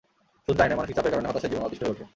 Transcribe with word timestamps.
শুধু 0.43 0.57
তা-ই 0.57 0.67
নয়, 0.69 0.77
মানসিক 0.79 0.95
চাপের 0.97 1.13
কারণে 1.13 1.27
হতাশায় 1.29 1.51
জীবন 1.51 1.67
অতিষ্ঠ 1.67 1.81
হয়ে 1.85 1.93
ওঠে। 1.93 2.03